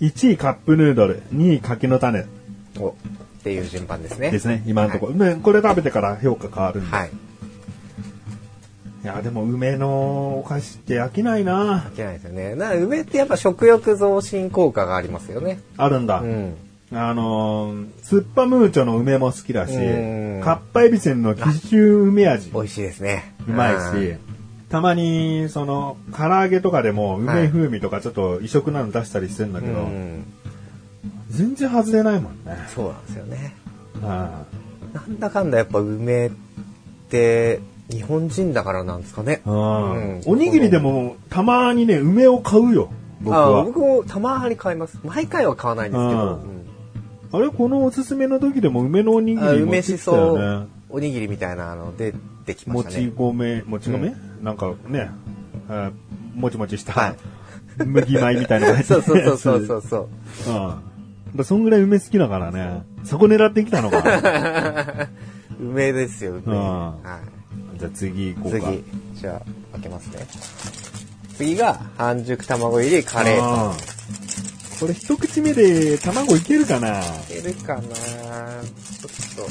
[0.00, 2.24] 1位カップヌードル、2位柿の種
[2.78, 2.94] おっ
[3.42, 4.30] ていう順番ですね。
[4.30, 5.14] ですね、今のところ。
[5.14, 6.96] ねこれ食べてから評価変わるんで。
[6.96, 7.10] はい。
[9.08, 11.88] いや、でも梅のお菓子って飽きないな。
[11.90, 12.54] いけないですよね。
[12.54, 15.60] な梅ってやっぱ食欲増進効果がありますよね。
[15.78, 16.20] あるんだ。
[16.20, 16.54] うん。
[16.92, 23.34] あのー、スッパムーチョの梅も好きだし、うんカッパエビセンの紀州梅味美味しいですね。
[23.48, 24.18] うまいうんし、
[24.68, 30.24] たまに、その、唐揚げとかでも梅風味とかちょっと異色なの出したりしてんだけど、うん。
[31.30, 32.56] 全然外れないもんね。
[32.74, 33.54] そうなんですよね。
[34.02, 34.44] あ
[34.92, 36.30] なんだかんだやっぱ梅っ
[37.08, 37.60] て
[37.90, 39.40] 日本人だからなんですかね。
[39.46, 43.64] あうんうんおにぎりでもたまにね、梅を買うよ、僕あは。
[43.64, 44.98] 僕もたまに買います。
[45.04, 46.40] 毎回は買わないんですけど。
[47.30, 50.66] あれこのおすすめの時でも梅のおにぎあり持っ梅してきたよ。
[50.90, 52.14] おにぎりみたいなの出
[52.46, 53.12] てきまもちしたね。
[53.14, 55.10] 米、もち米、うなんかね、
[55.68, 55.90] あ
[56.34, 57.16] もちもちした、はい
[57.84, 60.08] 麦米みたいなのが入ってそうるそうそうそうそ
[61.36, 61.44] うん。
[61.44, 62.82] そんぐらい梅好きだからね。
[63.04, 64.02] そこ狙ってきたのか。
[65.60, 66.56] 梅ですよ、梅。
[66.56, 66.96] うんは
[67.78, 68.58] じゃあ次行こい。
[68.58, 68.68] うか。
[68.68, 68.84] 次、
[69.20, 70.26] じゃあ開けますね。
[71.36, 73.76] 次が半熟卵入りカレーパン。
[74.80, 77.00] これ一口目で卵いけるかな？
[77.00, 77.82] いけるかな？
[77.82, 77.90] ちょ
[79.44, 79.48] っ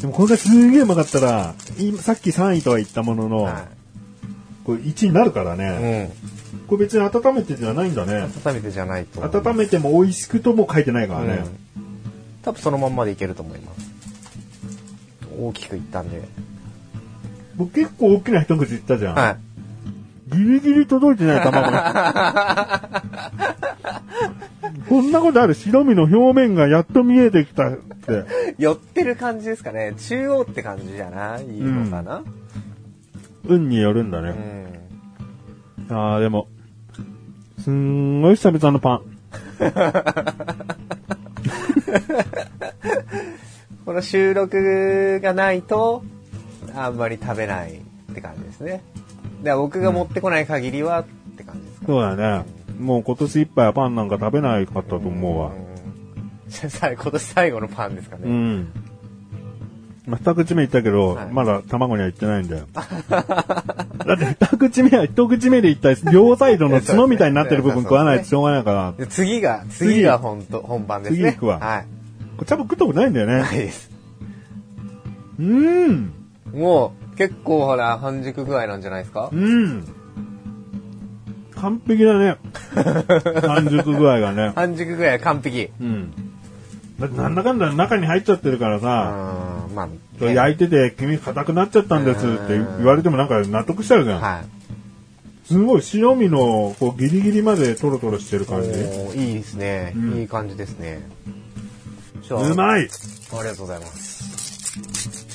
[0.00, 3.44] でもこれがすげえうまかったら、いさっき3位とは言ったものの、と。
[3.44, 3.66] は
[4.64, 5.58] これ1位になるからい。
[5.58, 6.12] ね。
[6.52, 6.58] うん。
[6.66, 8.28] これ別に温めてじゃないんだね。
[8.44, 9.22] 温めてじゃないと。
[9.22, 11.44] 温めても美味しくとも書いてないからね。
[11.44, 11.58] うん
[12.40, 13.87] 多分そのまんまでいけると思います。
[15.38, 16.22] 大きくいったんで。
[17.56, 19.14] 僕結構大きな一口いったじゃん。
[19.14, 19.36] はい。
[20.36, 21.70] ギリギリ届いてない卵。
[24.88, 28.24] こんなことある白身の表面がやっと見えてきたって。
[28.58, 29.94] 寄ってる感じですかね。
[29.98, 31.44] 中央って感じじゃない？
[31.46, 32.22] のかな？
[33.44, 34.24] 運によるんだうん。
[34.26, 34.88] ね。
[35.90, 36.48] ああ、でも、
[37.60, 39.02] すんごい久々のパン。
[43.88, 46.04] この収録がないと、
[46.76, 48.82] あんまり食べないって感じですね。
[49.42, 51.06] で僕が持ってこない限りはっ
[51.38, 52.44] て感じですか、そうだね。
[52.78, 55.48] もう今年いっぱいはパンなんか食べないかったと思うわ。
[55.48, 55.54] ん
[56.48, 58.24] じゃあさ今年最後のパンですかね。
[58.26, 58.72] うん。
[60.06, 62.66] まあ、二口目いったけど、はいまだ卵には行ってないんだよ。
[62.74, 71.32] だって二口目は一口目でいった両サイドの角みたいになってる部分食わないとしょうがないから、 こで次が、次が本当本番ですね。
[71.32, 71.97] 次行くわはい。
[72.42, 73.34] れ多分食ったことないんだよね。
[73.42, 73.90] ないです。
[75.38, 76.12] うん。
[76.52, 79.30] もう、結構ほら、半熟具合なんじゃないですか？
[79.32, 79.84] うん。
[81.54, 82.36] 完璧だね。
[83.46, 84.52] 半熟具合がね。
[84.54, 85.68] 半熟具合完璧。
[85.80, 86.12] うん。
[87.00, 89.88] だってなんだかんだ中に入っちゃってるからうさ、ん、ま
[90.20, 94.20] あ、焼いてて黄身硬くなっちゃったんですって言われてもなんか納得しちゃうじゃん。
[94.20, 95.46] はい。
[95.46, 98.68] すごい塩味のこうギリギリまでトロトロしてる感じ。
[98.70, 98.72] い
[99.32, 101.00] いですね、うんいい感じですね。
[102.30, 104.78] うまいありがとうございます。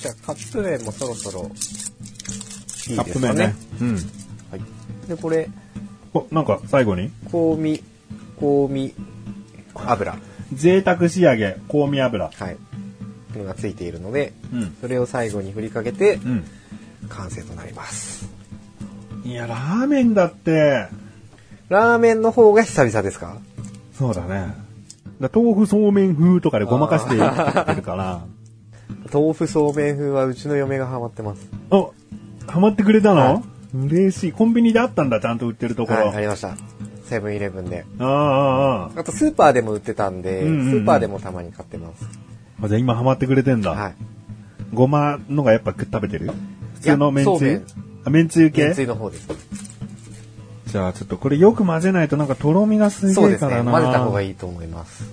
[0.02, 2.96] じゃあ、カップ麺もそろそろ、いいですかね。
[2.98, 3.56] カップ麺ね。
[3.82, 3.96] うん。
[3.96, 4.00] は
[4.58, 5.08] い。
[5.08, 5.50] で、これ、
[6.14, 7.10] お、なんか最後に？
[7.32, 7.84] 香味、
[8.40, 8.94] 香味
[9.74, 10.18] 油。
[10.54, 12.30] 贅沢仕上げ、香味油。
[12.30, 12.58] はい。
[13.38, 14.76] のがついているので、うん。
[14.80, 16.46] それを最後に振りかけて、うん。
[17.10, 18.30] 完成となります。
[19.24, 20.88] いや、ラーメンだって、
[21.70, 23.38] ラーメンの方が久々ですか？
[23.98, 24.54] そうだね。
[25.20, 28.26] だ豆腐そうめん風とかでごまかしてやってるから。
[29.12, 31.50] 豆腐そうめん風はうちの嫁がハマってます。
[31.72, 31.94] お、
[32.48, 33.44] ハマってくれたの、はい
[33.76, 34.32] 嬉しい。
[34.32, 36.08] コンビニであったんだ、ちゃんと売ってるところ。
[36.08, 36.56] はい、ありました。
[37.06, 37.86] セブンイレブンで。
[37.98, 42.08] ああ、ああ、あとスーパーでも売ってたんで、うんうんうんスーパーでもたまに買ってます。
[42.62, 42.68] あ。
[42.68, 43.72] じゃあ今ハマってくれてんだ。
[43.72, 43.96] はい。
[44.74, 46.32] ごまのがやっぱ食べてる？
[46.76, 47.34] 普通のめんつゆ？
[47.34, 47.66] そうめん
[48.06, 48.66] あ、めんつゆ系？
[48.66, 49.28] めんつゆの方です。
[50.74, 53.52] じゃあちょっとこれよく混ぜないとなんかとろみがすそうですね。
[53.52, 53.72] げえからな。
[53.72, 54.34] 混ぜた方がいい。
[54.34, 55.04] と思います。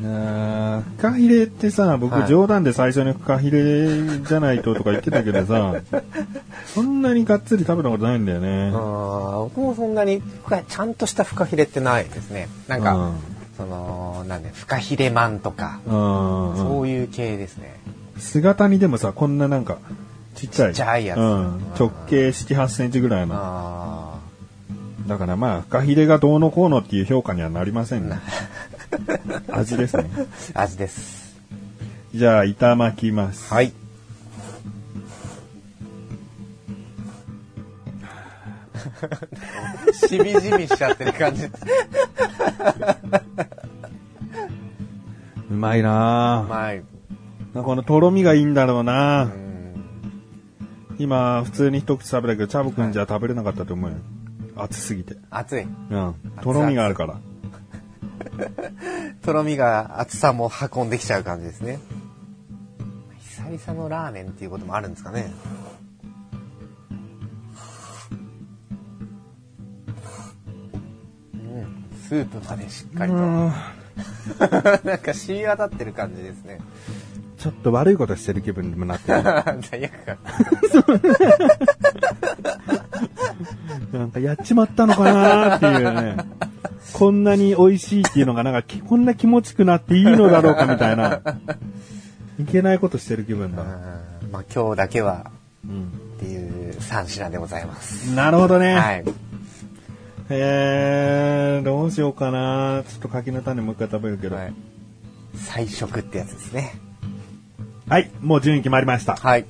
[0.00, 5.74] なあフカヒレってさ、僕はい冗談で最初にフカヒレじゃないととか言ってたけどさ、
[6.74, 8.48] そんなにがっつり食べたことないんだよあね。
[8.72, 10.22] ー僕もそんなに
[10.68, 12.48] ちゃんとしたフカヒレってないですね。
[12.66, 13.14] なんか、うん
[13.58, 15.92] その、なんで、フカヒレマンとか、うん。
[16.56, 17.78] そういう系ですね。
[18.18, 19.78] 姿にでもさ、こんななんか、
[20.34, 20.72] ちっちゃい。
[20.72, 21.60] ちっちゃいやつうん。
[21.78, 24.13] 直径7、8センチぐらいの。
[25.04, 28.18] あだからまあ、フカヒレがどうのこうのっていう評価にはなりませんね。
[29.52, 30.10] 味ですね。
[30.54, 31.36] あ、味です。
[32.14, 33.52] じゃあ、炒巻きます。
[33.52, 33.72] はい。
[39.92, 41.44] しみじみしちゃってる感じ。
[45.50, 46.52] うまいなぁ。
[46.52, 46.82] はい。
[47.54, 49.30] このとろみがいいんだろうな
[50.98, 53.96] 今、普通に一口食べたけど、チャボくんじゃ食べれなかったと思うよ。
[54.56, 55.16] 熱すぎて。
[55.30, 55.62] 熱い。
[55.62, 56.14] うん。
[56.42, 57.20] とろみがあるから。
[59.22, 61.80] とろみが厚さも運んできちゃう感じですね。
[63.18, 65.32] 久々のラーメンっていうこともあるんですかね。
[71.34, 73.18] うん、スープまでしっかりと。
[73.18, 73.52] うん
[74.84, 76.58] なんか染み渡ってる感じですね。
[77.38, 79.22] ちょっと悪いことしてる気分にもなってる。
[79.70, 80.18] 罪悪感。
[83.98, 86.16] なんかやっちまったのかなっていうね。
[86.92, 91.22] こんなに美味しいっていうのがなんかきこんな気持ちくなっていいのだろうかみたいな。
[92.38, 93.62] いけないことしてる気分だ。
[93.62, 95.30] うんまあ今日だけは
[95.64, 98.14] うんっていう3品でございます。
[98.14, 98.74] なるほどね。
[98.74, 99.04] はい。
[100.30, 102.82] えー、どうしようかな。
[102.88, 104.36] ちょっと柿の種もう一回食べるけど。
[104.36, 104.54] はい。
[105.36, 106.74] 菜食ってやつですね。
[107.88, 109.16] はい、もう順位決まりました。
[109.16, 109.44] はい。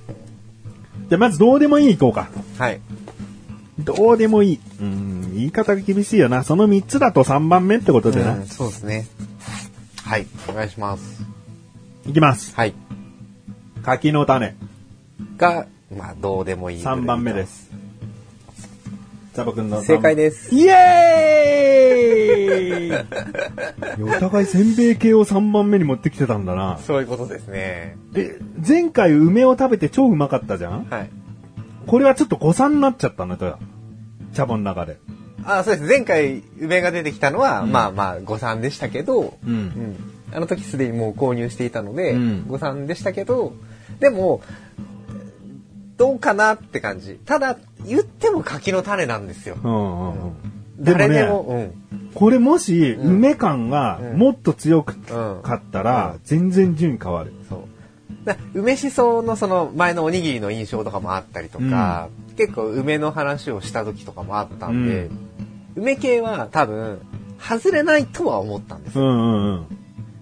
[1.08, 2.28] じゃあまずどうでもいい行こうか。
[2.58, 2.80] はい。
[3.78, 4.60] どうでもいい。
[4.80, 6.44] うん、言い方が厳しいよな。
[6.44, 8.34] その3つだと3番目ってことでな。
[8.34, 9.06] うんそうですね。
[10.04, 10.26] はい。
[10.48, 11.24] お願いします。
[12.06, 12.54] いきます。
[12.54, 12.74] はい。
[13.82, 14.54] 柿の種。
[15.36, 16.82] が、まあ、どうでもいい。
[16.82, 17.46] 3番目で。
[17.46, 17.70] す。
[19.34, 20.54] ザボくんの正解です。
[20.54, 26.78] イエーイ お互いせんべい系を3番目に持ってきてたんだな。
[26.86, 27.96] そういうことですね。
[28.12, 31.10] で、前回梅を食べて超うまかったじゃんはい。
[31.86, 33.58] これはちょっと誤算になっちゃったのと。
[34.32, 34.98] 茶本の中で。
[35.44, 35.88] あ、そうです。
[35.88, 39.96] 前回、梅が出てきたのは、うんまあまあ、誤算でしたけど、うんうん
[40.32, 43.54] あの時すでにもう購入していたので、うん誤算でしたけど、
[44.00, 44.42] でも、
[45.96, 47.20] どうかなって感じ。
[47.24, 49.56] ただ、言っても柿の種なんですよ。
[49.62, 50.34] うんうんうん。
[50.78, 52.10] でもね誰でも、うん。
[52.14, 54.94] これもし、うん梅感がうんもっと強か
[55.54, 57.32] ったら、全然順位変わる。
[57.48, 57.73] そう。
[58.24, 65.10] だ 梅しそのその前のおにぎりの印象とかもあったりとか、結構梅の話をした時とかもあったんで、
[65.76, 67.00] 梅系は多分、
[67.38, 69.04] 外れないとは思ったんですよ。
[69.04, 69.66] うんうんうん。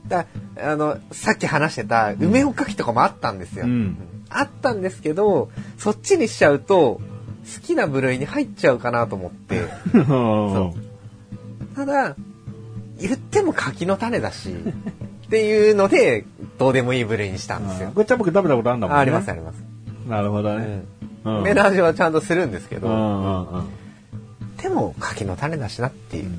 [0.08, 0.26] だ
[0.60, 3.66] あの、さっき話してた梅おかきとかもあったんですよ。
[3.66, 3.96] うん
[4.34, 7.00] あったんですけど、そっちにしちゃうと、
[7.54, 9.62] 好きな部類に入っちゃうかなと思って。
[9.92, 12.16] そうただ、
[12.98, 14.54] 言っても柿の種だし、
[15.32, 16.26] っていうので、
[16.58, 17.90] どうでもいい部類にしたんですよ。
[17.94, 18.98] これ茶僕食べたことあるんだもんね。
[18.98, 19.64] あありますあります。
[20.06, 20.82] なるほどね。
[21.24, 21.34] うん。
[21.36, 23.68] うん梅の味はちゃんとするんですけど、うんうんうん。
[24.58, 26.30] でも柿の種だしなっていう、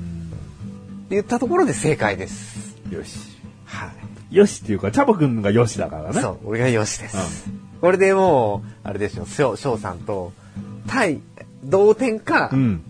[1.10, 2.76] 言ったところで正解です。
[2.88, 3.18] よし。
[3.64, 3.90] は
[4.30, 6.20] よしっていうか、チャボくんがよしだからね。
[6.20, 7.50] そう、俺がよしです。
[7.80, 10.32] これでもう、あれでしょ、翔翔さんと、
[10.86, 11.20] 対、
[11.64, 12.84] 同点か、うん。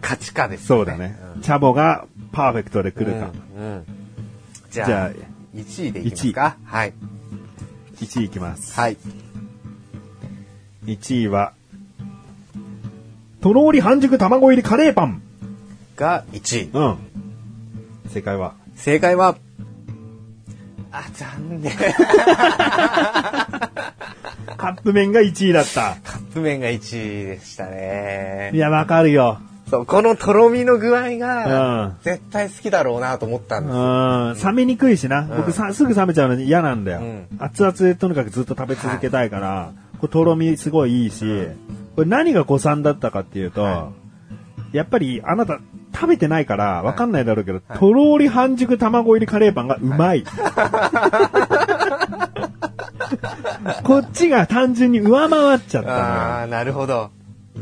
[0.00, 1.18] 勝ちかですよそうだね。
[1.42, 3.30] チャボがパーフェクトで来るか。
[3.58, 3.84] うん
[4.74, 6.56] じゃあ1位でいきますか？
[6.64, 6.92] はい。
[8.00, 8.78] 1位いきます。
[8.78, 8.96] はい。
[10.86, 11.52] 1位は、
[13.40, 15.22] とろーり半熟卵入りカレーパン。
[15.96, 16.70] が1位。
[16.72, 16.98] うん。
[18.10, 19.36] 正解は、正解は、
[20.90, 21.72] あ、残念。
[24.56, 25.96] カップ麺が1位だった。
[26.02, 28.58] カップ麺が1位でしたねい。
[28.58, 29.40] や、わかるよ。
[29.70, 34.50] そう、このとろみの具合うがん、絶対好きだろうなと思ったんですよ。
[34.50, 35.22] うん、冷めにくいしな。
[35.22, 37.00] ん僕さ、すぐ冷めちゃうの嫌なんだよ。
[37.00, 41.24] うん熱々でとにかくずっと食べ続けたいから、これとろみすごいいいし、
[41.96, 43.90] これ何が誤算だったかっていうと、は
[44.72, 45.60] やっぱりあなた
[45.94, 50.24] 食べてないからわかんないだろうけど、とろーり半熟卵入りカレーパンがうまい。
[53.84, 56.02] こっちが単純に上回っちゃったのよ。
[56.02, 57.10] ああ、なるほど。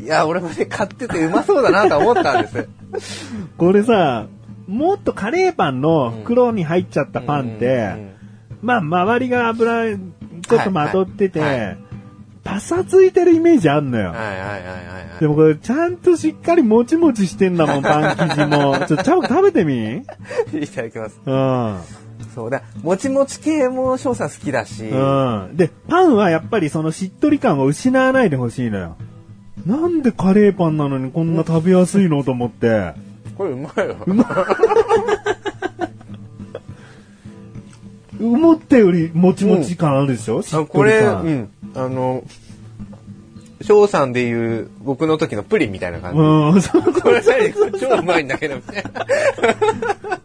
[0.01, 2.67] いや、俺もね、買っててうまそうだなと思ったんです。
[3.57, 4.27] これさ、
[4.67, 8.13] もっとカレーパンの袋に入っちゃったパンって、
[8.61, 11.75] まあ、周りが油、ちょっとまとってて、はいはいは
[12.43, 14.09] パサついてるイメージあんのよ。
[14.09, 14.59] はいはいはいはいは
[15.17, 15.19] い。
[15.19, 18.77] でもこれ、ちゃんとしっかりもちもちしてんだもん、パン生地も。
[18.85, 20.03] ちょっと、ちゃんと食べてみ？
[20.61, 21.21] いただきます。
[21.25, 21.77] うん。
[22.35, 22.63] そうだ。
[22.81, 24.83] もちもち系も翔さん好きだし。
[24.83, 25.55] うん。
[25.55, 28.97] で、パンはやっぱりそのしっとり感を失わないでほしいのよ。
[29.65, 32.93] なんでカレーパンなのにこんな食べやすいのと思って。
[33.37, 33.95] これうまいよ。
[38.19, 40.99] 思ったよりもちもち感あるでしょ、しっとあこれ。
[40.99, 41.49] うん。
[41.75, 42.23] あの、
[43.61, 46.19] 翔さんで言う僕の時のプリンみたいな感じ。
[46.19, 46.61] うん、
[47.01, 47.53] これ何？
[47.53, 48.83] これ超うまいんだけど、みたい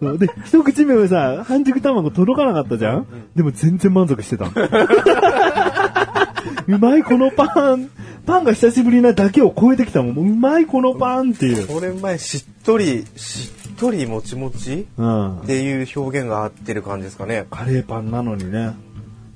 [0.00, 0.12] な。
[0.16, 4.52] で、一口目はさ、半熟卵届かなかったじゃん、でも全然満足してたの。
[6.68, 7.90] うまいこのパン。
[8.26, 10.14] パンが久しぶりなだけを超えてきたもん。
[10.14, 11.66] もううまいこのパンっていう。
[11.66, 15.44] これ前しっとり、しっとりもちもちうんっ。
[15.46, 17.46] ていう表現が合ってる感じですかね。
[17.50, 18.74] カレーパンなのにね。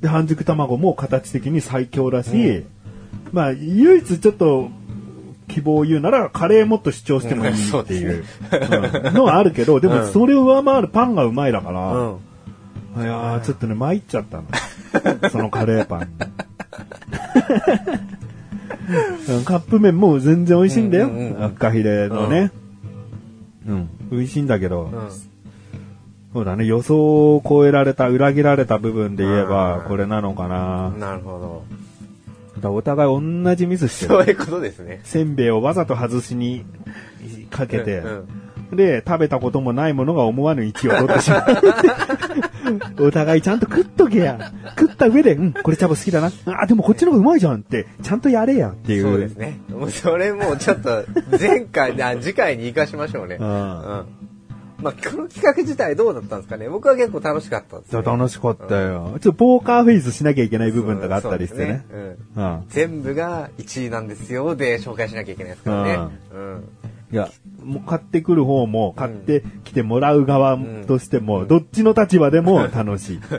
[0.03, 2.64] で、半熟卵も形的に最強だし、
[3.33, 4.68] まあ、唯一ちょっと
[5.49, 8.25] 希望を言うなら、カレーもっと主張してもいいっていう
[9.07, 12.18] うんのはあるけど、でもそれを上回るパンがうまいだから、う
[12.99, 13.03] ん。
[13.03, 14.45] いやー、ちょっとね、参っちゃったの。
[15.31, 16.09] そのカレーパン
[19.44, 21.08] カップ麺も全然美味しいんだよ。
[21.08, 22.50] うんうんうん赤ヒレのね。
[23.66, 23.88] うん。
[24.11, 25.08] 美味しいんだけど、うん。
[26.32, 30.90] そうだね、予想を超えられた、裏切られた部分で言えば、うんこれなのかな。
[30.98, 31.64] なるほど。
[32.56, 34.08] だからお互い同じミスしてる。
[34.08, 35.00] そういうことですね。
[35.04, 36.64] せんべいをわざと外しに
[37.50, 38.41] かけて、うん
[38.72, 41.42] で、食べたこともないものが思わぬ位置を取ってしまう。
[43.06, 44.52] お互いちゃんと食っとけや。
[44.78, 46.30] 食った上で、うん、これチャボ好きだな。
[46.46, 49.02] あ、でもこっちの方がうまいじゃんって、ちゃんとやれやっていう。
[49.02, 49.61] そうですね。
[49.68, 51.04] もうそれもうちょっと
[51.38, 53.37] 前回、あ次回に生かしましょうね。
[53.38, 54.04] ううんん。
[54.82, 58.02] まあ、この企画自体どうだったんですかね僕は結構楽しかったです、ね。
[58.02, 59.11] 楽しかったよ。
[59.12, 61.85] ちょっとポーカーフェイスしなきゃいけない部分とかあったりしてね。
[61.88, 62.64] そうんうん。
[62.68, 65.98] 全部が1位なんですよで紹介しなきゃいけないですからね。
[66.35, 66.68] うん。
[67.12, 67.31] いや、
[67.62, 73.20] もう買ってくる方も、買ってきてもらう側としても、どっちの立場でも 楽しい。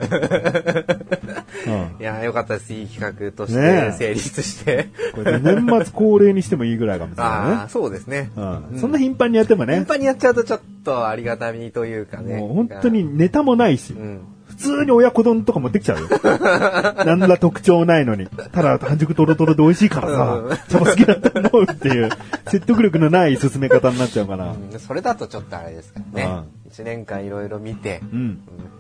[1.66, 2.74] うんいや、よかったです。
[2.74, 4.90] いい企画として成立して。
[5.14, 8.32] これで年末恒例にしてもいいぐらいかもしれあなあ、そうですね。
[8.36, 8.46] いね。
[8.74, 8.80] うん。
[8.80, 12.38] そんな頻繁にやってもね頻、繁にやっちゃうとちょっとありがたみというかね。
[12.38, 14.20] もう本当にネタもないしう、ん。
[14.64, 16.08] 普通に親子丼とか持ってきちゃうよ。
[17.06, 18.28] なんら特徴ないのに。
[18.28, 22.10] ただ半熟トロトロで美味しいからうんさ、茶葉好きだと思うっていう、
[22.48, 24.46] 説得力のない進め方になっちゃうから。
[24.46, 26.44] うんそれだとちょっとあれですからね。
[26.68, 28.20] 一年間いろいろ見て、うん。
[28.20, 28.40] うん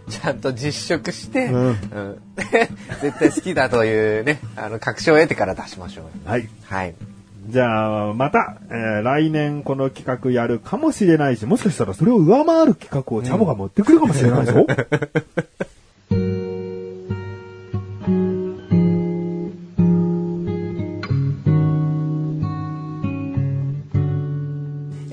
[0.10, 1.76] ちゃんと実食して、うんうん
[3.02, 6.30] 絶対好きだというね、あの、確証を得てから出しましょう。
[6.30, 6.50] はい。
[6.65, 6.93] はい。
[7.48, 14.65] じゃあ、また、えー来年この企画やるかもしれないし、もしかしたらそれを上回る企画をチャボが持ってくるかもしれないぞ。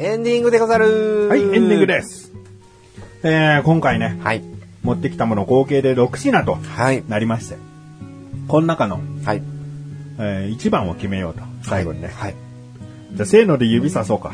[0.03, 2.33] エンディングでござるはい、エンディングです。
[3.23, 4.43] えー、今回ね、はい。
[4.83, 7.05] 持ってきたもの合計で6品とはい。
[7.07, 7.57] なりまして、
[8.49, 9.43] この中の、はい。
[10.19, 12.09] え1番を決めようと、最後にね。
[12.09, 12.35] はい。
[13.13, 14.33] じゃあ、せーので指さそうか。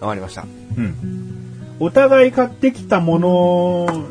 [0.00, 0.46] わかりました。
[0.76, 1.20] うん。
[1.80, 4.06] お互い買ってきたもの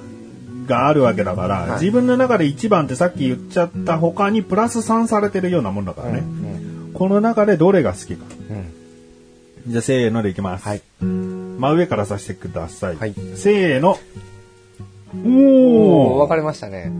[0.70, 6.20] があるわけだから、はい自分の中で1番ってさっき言っちゃった他にプラス3されてるようなもんだからね。
[6.20, 6.92] うん。
[6.94, 8.26] この中でどれが好きか。
[8.50, 9.72] うん。
[9.72, 10.66] じゃあ、せーのでいきます。
[10.66, 10.82] はい。
[11.02, 12.96] 真上からさせてください。
[12.96, 13.98] はいせーの。
[15.14, 16.92] おー分かれましたね。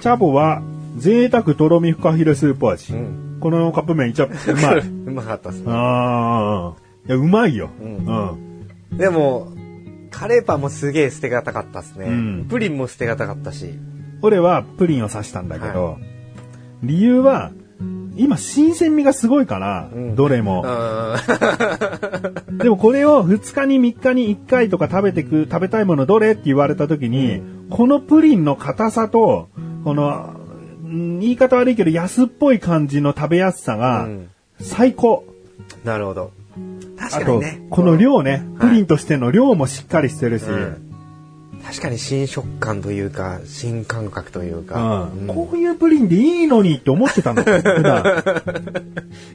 [0.00, 0.62] チャボは、
[0.96, 2.92] 贅沢とろみフカヒレスープ味。
[2.92, 3.38] うん。
[3.40, 4.30] このカップ麺一応、う
[4.62, 4.78] まい。
[5.06, 5.66] うまかったですね。
[5.68, 6.74] ああ。
[7.06, 7.70] いや、うまいよ。
[7.80, 8.98] ううんん。
[8.98, 9.48] でも、
[10.10, 12.06] カレーパンもすげえ捨てがたかったですね。
[12.06, 13.78] うんプリンも捨てがたかったし。
[14.22, 15.98] 俺はプリンを刺したんだけど、
[16.82, 17.52] 理由は、
[18.16, 20.64] 今新鮮味がすごいから、うんどれも
[22.50, 22.54] う。
[22.54, 22.58] ん。
[22.58, 29.48] でもこれを2日に3日に1回とか食べてく、食べたいものどれって言われた時に、このプリンの硬さと、
[29.84, 30.34] この、
[30.84, 34.28] ん言い方悪いけど安っぽい感じの食べやすさがうん
[34.60, 35.24] 最高。
[35.84, 36.32] なるほど。
[36.98, 38.36] 確かにね。、この量ね、は
[38.66, 40.84] いプリンとしての量もしっかりしてるし、うん
[41.64, 45.10] 確かに新食感というか、新感覚というか。
[45.12, 47.42] うんうんこういうプリンでいいのにって思ってたの。
[47.44, 48.24] 普段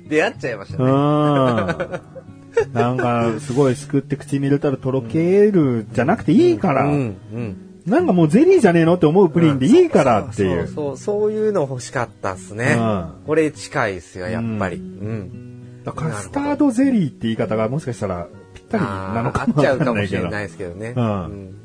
[0.09, 0.91] 出会っちゃいましたうね。
[0.91, 2.73] ん。
[2.73, 7.15] なんか、すごいすくって口に入れたらとろけるじゃなくていいから、うん。
[7.33, 7.55] うん。
[7.85, 10.67] なんかもうゼリーじゃねえのって思うプリンでいいからっていそうう。
[10.67, 12.75] そうそういうの欲しかったっすね。
[12.77, 14.77] うんこれ近いっすよ、やっぱり。
[14.77, 15.52] うん。
[15.91, 20.21] カスタードゼリーって言い方がもしかしたらぴったりなのあかもわー合っちゃうかもしれ。
[20.29, 20.93] ないですけどね。
[20.95, 21.55] うんうん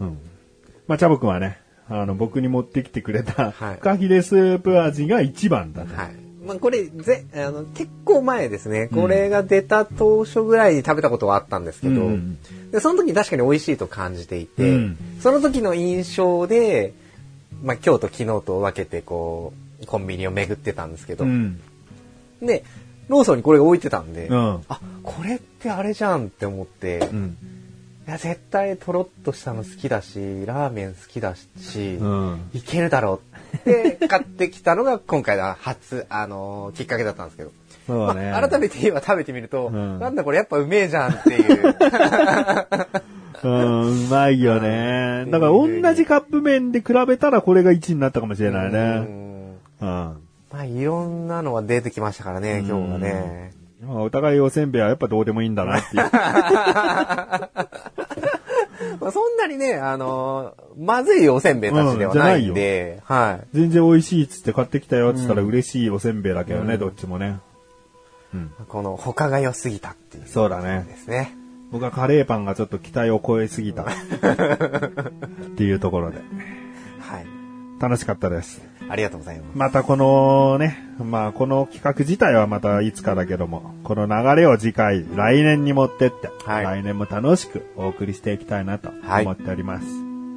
[0.00, 0.18] うん。
[0.86, 1.58] まあ、チャボくんはね、
[1.88, 5.94] あの、僕に持ってきてくれた、はいフカヒレスープ味が一番だと。
[5.94, 6.14] はい。
[6.46, 8.88] まあ、これ、ぜ、あの、結構前ですね。
[8.88, 12.38] これが出た当初ぐらいに食べたことはあったんですけど、うん
[12.72, 16.94] で、その時に確かに美味しいと感じていて、うんその時の印象で、
[17.62, 19.52] まあ、今日と昨日と分けて、こ
[19.82, 21.60] う、コンビニを巡ってたんですけど、うん。
[22.40, 22.64] で、
[23.10, 24.64] ローソンにこれが置いてたんで、うん。
[24.68, 27.36] あ、これってあれじゃんって思って、いうん。
[28.06, 32.40] や、絶対とろっとしたの好きだし、ラーメン好きだし、うん。
[32.54, 33.20] いけるだろ
[33.54, 33.60] うっ
[33.98, 37.50] て買ってきたのが 今回の初、あのーきっかけだったんですけど。
[37.86, 38.30] そうだね。
[38.30, 41.76] まあ改めて今食べてみると、うんなんだこれやっぱうめえじゃんっていう。
[43.42, 45.24] うん、うまいよね。
[45.30, 48.78] だから同じカップ麺で比べたらこれが1になったかもしれないうね。
[48.98, 50.16] んうん。
[50.52, 53.52] まあいろんなのは出てきましたからね、今日はね。
[53.82, 56.02] まあお互いおせんべいはやっぱどうでもいいんだなっていう。
[59.00, 63.46] まあそんなにね、あのーまずいおせんべいたちではないんで、はい。
[63.52, 67.38] 全然美味しいっつって買ってきたよっつったら嬉しいおせんべいだけどね、どっちもね。
[68.32, 68.50] うん。
[68.68, 70.86] この他が良すぎたっていうそうだね。
[70.88, 71.36] ですね。
[71.70, 73.82] 僕はカレーパンがちょっと期待を超えすぎた。
[73.82, 73.86] っ
[75.56, 76.18] ていうところで。
[77.00, 77.26] はい。
[77.80, 78.69] 楽しかったです。
[78.90, 79.56] ありがとうございます。
[79.56, 89.86] またこのね、まあこの企画自体はまたいつかだけども、この流れを次回、来年に持ってって、はい来年も楽しくお送りしていきたいなとはい思っております。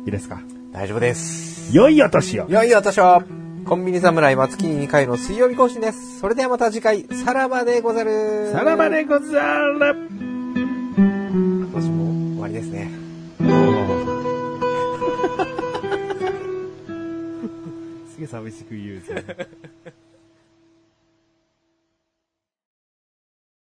[0.05, 0.39] い、いですか？
[0.71, 1.75] 大丈夫です。
[1.75, 3.23] 良いお年をいよいよ私は、
[3.65, 6.19] コンビニ侍は月に2回の水曜日更新です。
[6.19, 8.51] それではまた次回、さらばでござる。
[8.51, 9.79] さらばでござる
[10.95, 12.91] 今年も終わりですね。
[18.27, 19.47] 寂しく言うぜ。